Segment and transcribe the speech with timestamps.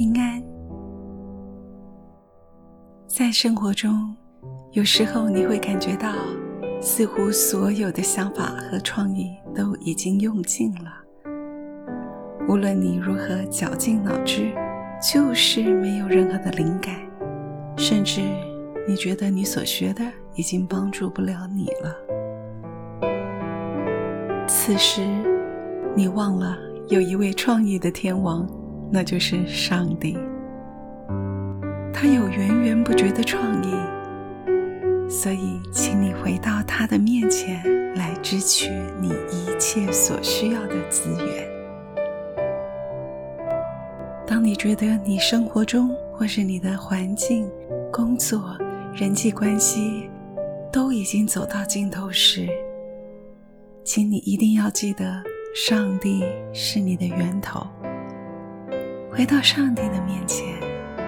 [0.00, 0.42] 平安。
[3.06, 4.16] 在生活中，
[4.72, 6.14] 有时候你会感觉到，
[6.80, 10.90] 似乎所有的想法和创意都已经用尽了。
[12.48, 14.54] 无论你如何绞尽脑汁，
[15.12, 16.94] 就是没有任何的灵感，
[17.76, 18.22] 甚至
[18.88, 20.02] 你觉得你所学的
[20.34, 21.94] 已经帮助不了你了。
[24.48, 25.06] 此时，
[25.94, 26.56] 你忘了
[26.88, 28.48] 有一位创意的天王，
[28.90, 30.18] 那就是上帝。
[31.92, 33.74] 他有源源不绝的创意，
[35.08, 37.62] 所以请你回到他的面前
[37.94, 41.48] 来支取你一切所需要的资源。
[44.26, 47.50] 当你觉得你生活中或是你的环境、
[47.92, 48.56] 工作、
[48.94, 50.08] 人际关系
[50.72, 52.48] 都已经走到尽头时，
[53.84, 55.22] 请你一定要记得，
[55.54, 57.66] 上帝是你的源头。
[59.12, 60.46] 回到上帝的面前，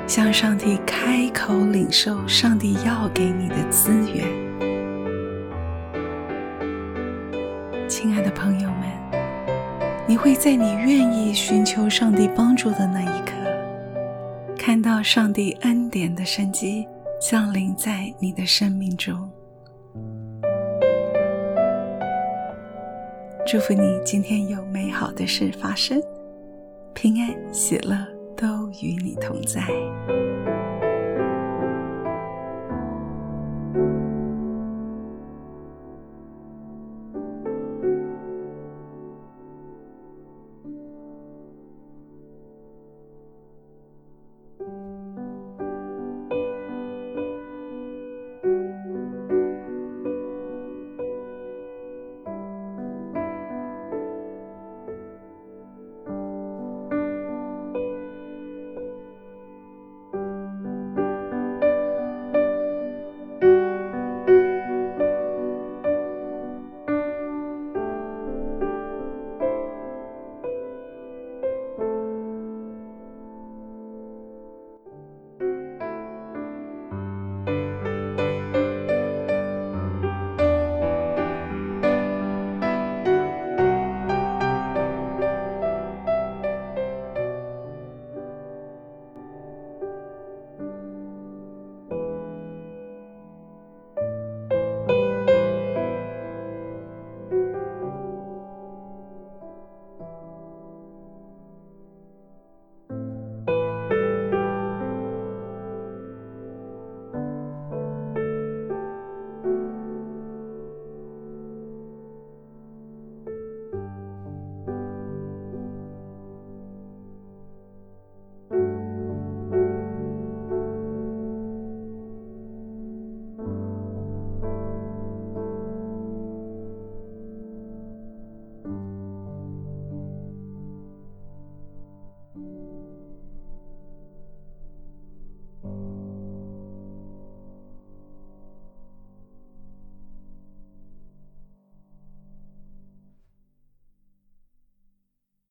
[0.09, 4.27] 向上帝开口领受上帝要给你的资源。
[7.89, 8.89] 亲爱的朋友们，
[10.09, 13.33] 你会在你愿意寻求上帝帮助的那一刻，
[14.59, 16.85] 看到上帝恩典的生机
[17.21, 19.31] 降临在你的生命中。
[23.47, 26.03] 祝福你今天有美好的事发生，
[27.03, 27.97] 平安喜乐
[28.37, 28.47] 都
[28.81, 29.61] 与你同在。